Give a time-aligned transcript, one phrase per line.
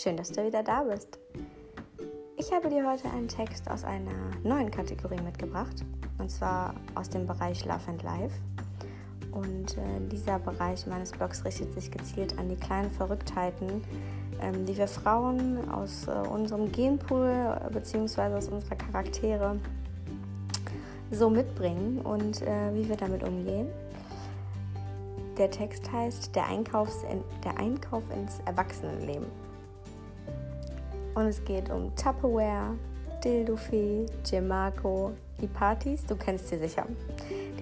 [0.00, 1.18] schön, dass du wieder da bist.
[2.38, 5.84] Ich habe dir heute einen Text aus einer neuen Kategorie mitgebracht,
[6.18, 8.34] und zwar aus dem Bereich Love and Life.
[9.30, 13.84] Und äh, dieser Bereich meines Blogs richtet sich gezielt an die kleinen Verrücktheiten,
[14.40, 18.34] ähm, die wir Frauen aus äh, unserem Genpool äh, bzw.
[18.34, 19.56] aus unserer Charaktere
[21.10, 23.68] so mitbringen und äh, wie wir damit umgehen.
[25.36, 27.04] Der Text heißt Der, Einkaufs
[27.44, 29.49] der Einkauf ins Erwachsenenleben.
[31.14, 32.76] Und es geht um Tupperware,
[33.24, 36.86] Dildofee, Gemarco, die Partys, du kennst sie sicher.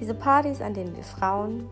[0.00, 1.68] Diese Partys, an denen wir Frauen,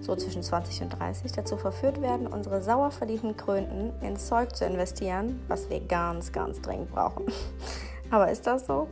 [0.00, 4.64] so zwischen 20 und 30, dazu verführt werden, unsere sauer verdienten Krönten ins Zeug zu
[4.64, 7.24] investieren, was wir ganz, ganz dringend brauchen.
[8.10, 8.88] Aber ist das so?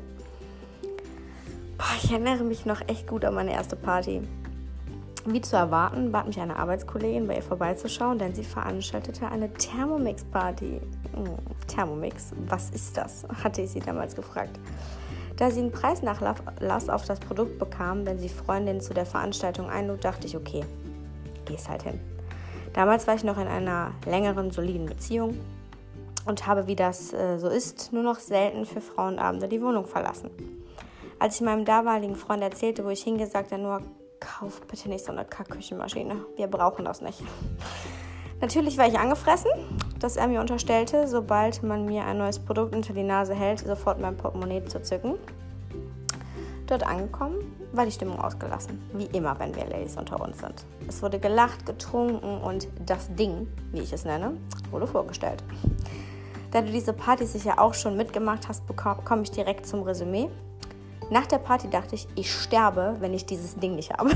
[1.78, 4.22] Boah, ich erinnere mich noch echt gut an meine erste Party.
[5.28, 10.80] Wie zu erwarten, bat mich eine Arbeitskollegin, bei ihr vorbeizuschauen, denn sie veranstaltete eine Thermomix-Party.
[11.14, 13.26] Hm, Thermomix, was ist das?
[13.42, 14.60] hatte ich sie damals gefragt.
[15.36, 20.04] Da sie einen Preisnachlass auf das Produkt bekam, wenn sie Freundinnen zu der Veranstaltung einlud,
[20.04, 20.64] dachte ich, okay,
[21.44, 22.00] geh's halt hin.
[22.72, 25.40] Damals war ich noch in einer längeren, soliden Beziehung
[26.24, 30.30] und habe, wie das äh, so ist, nur noch selten für Frauenabende die Wohnung verlassen.
[31.18, 33.82] Als ich meinem damaligen Freund erzählte, wo ich hingehe, sagte er nur,
[34.20, 36.24] kauf bitte nicht so eine Kackküchenmaschine.
[36.36, 37.22] Wir brauchen das nicht.
[38.40, 39.50] Natürlich war ich angefressen,
[39.98, 43.98] dass er mir unterstellte, sobald man mir ein neues Produkt unter die Nase hält, sofort
[43.98, 45.14] mein Portemonnaie zu zücken.
[46.66, 47.36] Dort angekommen
[47.72, 50.66] war die Stimmung ausgelassen, wie immer, wenn wir Ladies unter uns sind.
[50.88, 54.36] Es wurde gelacht, getrunken und das Ding, wie ich es nenne,
[54.70, 55.42] wurde vorgestellt.
[56.50, 60.28] Da du diese Party sicher auch schon mitgemacht hast, komme ich direkt zum Resümee.
[61.08, 64.10] Nach der Party dachte ich, ich sterbe, wenn ich dieses Ding nicht habe.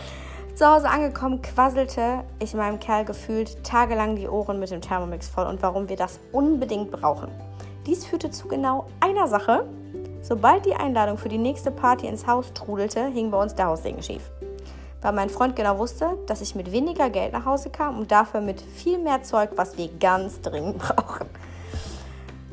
[0.54, 5.46] Zu Hause angekommen, quasselte ich meinem Kerl gefühlt tagelang die Ohren mit dem Thermomix voll
[5.46, 7.30] und warum wir das unbedingt brauchen.
[7.86, 9.66] Dies führte zu genau einer Sache.
[10.22, 14.02] Sobald die Einladung für die nächste Party ins Haus trudelte, hing bei uns der Haussegen
[14.02, 14.30] schief.
[15.02, 18.40] Weil mein Freund genau wusste, dass ich mit weniger Geld nach Hause kam und dafür
[18.40, 21.28] mit viel mehr Zeug, was wir ganz dringend brauchen.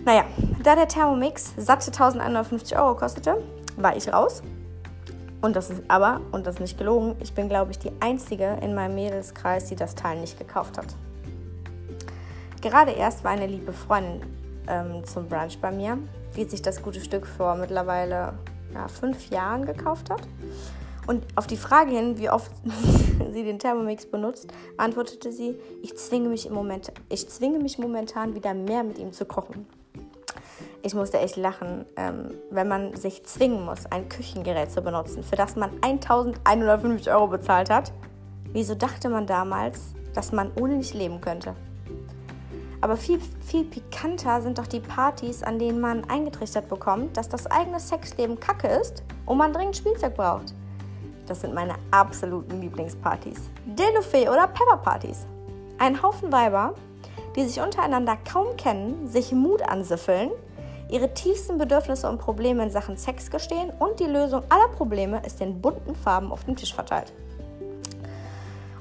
[0.06, 0.26] Naja,
[0.62, 3.42] da der Thermomix satte 1150 Euro kostete,
[3.78, 4.42] war ich raus.
[5.42, 8.58] Und das ist aber, und das ist nicht gelogen, ich bin, glaube ich, die Einzige
[8.62, 10.88] in meinem Mädelskreis, die das Teil nicht gekauft hat.
[12.62, 14.22] Gerade erst war eine liebe Freundin
[14.70, 15.98] ähm, zum Brunch bei mir,
[16.38, 18.34] die sich das gute Stück vor mittlerweile
[18.74, 20.22] ja, fünf Jahren gekauft hat.
[21.08, 22.50] Und auf die Frage hin, wie oft
[23.34, 24.48] sie den Thermomix benutzt,
[24.78, 29.12] antwortete sie, ich zwinge mich im Moment, ich zwinge mich momentan wieder mehr mit ihm
[29.12, 29.66] zu kochen
[30.84, 35.38] ich musste echt lachen, ähm, wenn man sich zwingen muss, ein Küchengerät zu benutzen, für
[35.38, 37.94] das man 1150 Euro bezahlt hat.
[38.52, 39.80] Wieso dachte man damals,
[40.14, 41.56] dass man ohne nicht leben könnte?
[42.82, 47.48] Aber viel, viel pikanter sind doch die Partys, an denen man eingetrichtert bekommt, dass das
[47.50, 50.54] eigene Sexleben kacke ist und man dringend Spielzeug braucht.
[51.26, 53.40] Das sind meine absoluten Lieblingspartys.
[53.66, 55.26] Dilofee oder Pepperpartys.
[55.78, 56.74] Ein Haufen Weiber,
[57.38, 60.32] die sich untereinander kaum kennen, sich Mut ansiffeln
[60.90, 65.42] ihre tiefsten Bedürfnisse und Probleme in Sachen Sex gestehen und die Lösung aller Probleme ist
[65.42, 67.12] in bunten Farben auf dem Tisch verteilt.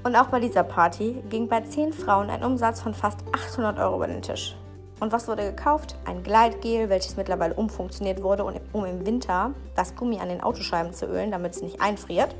[0.04, 3.96] Und auch bei dieser Party ging bei zehn Frauen ein Umsatz von fast 800 Euro
[3.96, 4.56] über den Tisch.
[4.98, 5.96] Und was wurde gekauft?
[6.04, 11.06] Ein Gleitgel, welches mittlerweile umfunktioniert wurde, um im Winter das Gummi an den Autoscheiben zu
[11.06, 12.34] ölen, damit es nicht einfriert.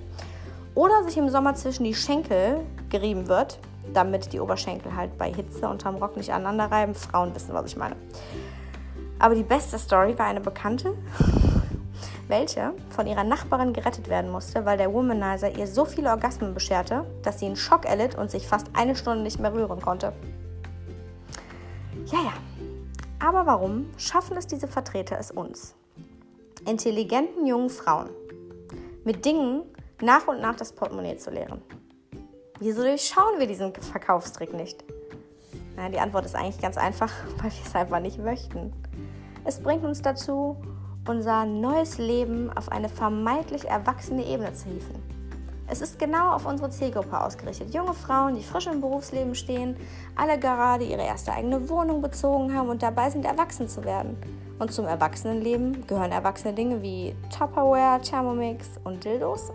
[0.75, 3.59] Oder sich im Sommer zwischen die Schenkel gerieben wird,
[3.93, 6.95] damit die Oberschenkel halt bei Hitze unterm Rock nicht aneinander reiben.
[6.95, 7.97] Frauen wissen, was ich meine.
[9.23, 10.97] Aber die beste Story war eine Bekannte,
[12.29, 17.07] welche von ihrer Nachbarin gerettet werden musste, weil der Womanizer ihr so viele Orgasmen bescherte,
[17.23, 20.13] dass sie einen Schock erlitt und sich fast eine Stunde nicht mehr rühren konnte.
[22.07, 22.33] Ja, ja.
[23.21, 25.77] Aber warum schaffen es diese Vertreter es uns?
[26.67, 28.11] Intelligenten jungen Frauen
[29.05, 29.63] mit Dingen
[30.01, 31.63] nach und nach das Portemonnaie zu leeren.
[32.59, 34.83] Wieso durchschauen wir diesen Verkaufstrick nicht?
[35.77, 38.73] Na, die Antwort ist eigentlich ganz einfach, weil wir es einfach nicht möchten.
[39.45, 40.57] Es bringt uns dazu,
[41.09, 45.03] unser neues Leben auf eine vermeintlich erwachsene Ebene zu hieven.
[45.69, 47.75] Es ist genau auf unsere Zielgruppe ausgerichtet.
[47.75, 49.77] Junge Frauen, die frisch im Berufsleben stehen,
[50.15, 54.17] alle gerade ihre erste eigene Wohnung bezogen haben und dabei sind, erwachsen zu werden.
[54.59, 59.51] Und zum Erwachsenenleben gehören erwachsene Dinge wie Tupperware, Thermomix und Dildos.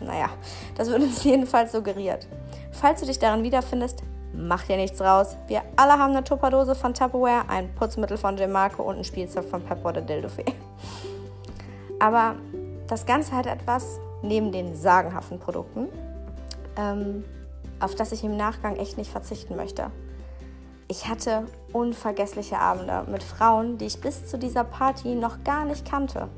[0.00, 0.30] Naja,
[0.76, 2.26] das wird uns jedenfalls suggeriert.
[2.72, 4.02] Falls du dich darin wiederfindest,
[4.32, 5.36] Mach dir nichts raus.
[5.46, 9.62] Wir alle haben eine Tupperdose von Tupperware, ein Putzmittel von Gemarco und ein Spielzeug von
[9.62, 10.44] Pep oder Dildofee.
[11.98, 12.36] Aber
[12.86, 15.88] das Ganze hat etwas neben den sagenhaften Produkten,
[16.76, 17.24] ähm,
[17.80, 19.90] auf das ich im Nachgang echt nicht verzichten möchte.
[20.88, 25.88] ich hatte unvergessliche Abende mit Frauen, die ich bis zu dieser Party noch gar nicht
[25.88, 26.28] kannte.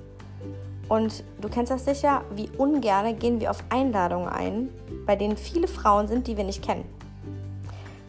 [0.88, 4.70] Und du kennst das sicher, wie ungern gehen wir auf Einladungen ein,
[5.06, 6.84] bei denen viele Frauen sind, die wir nicht kennen.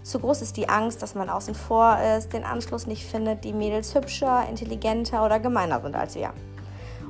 [0.04, 3.54] Zu groß ist die Angst, dass man außen vor ist, den Anschluss nicht findet, die
[3.54, 6.34] Mädels hübscher, intelligenter oder gemeiner sind als wir.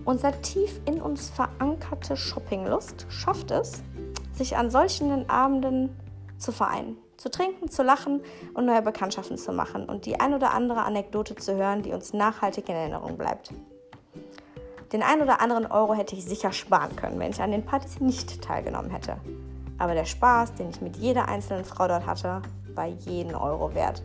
[0.03, 3.81] Unser tief in uns verankerte Shoppinglust schafft es,
[4.33, 5.95] sich an solchen Abenden
[6.37, 8.21] zu vereinen, zu trinken, zu lachen
[8.55, 12.13] und neue Bekanntschaften zu machen und die ein oder andere Anekdote zu hören, die uns
[12.13, 13.53] nachhaltig in Erinnerung bleibt.
[14.91, 18.01] Den ein oder anderen Euro hätte ich sicher sparen können, wenn ich an den Partys
[18.01, 19.17] nicht teilgenommen hätte.
[19.77, 22.41] Aber der Spaß, den ich mit jeder einzelnen Frau dort hatte,
[22.75, 24.01] war jeden Euro wert.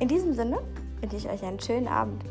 [0.00, 0.58] In diesem Sinne
[1.00, 2.24] wünsche ich euch einen schönen Abend.